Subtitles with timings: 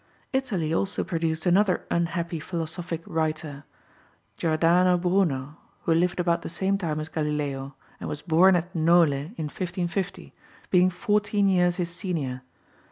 [0.33, 3.65] Italy also produced another unhappy philosophic writer,
[4.35, 9.13] Jordano Bruno, who lived about the same time as Galileo, and was born at Nole
[9.13, 10.33] in 1550,
[10.71, 12.41] being fourteen years his senior.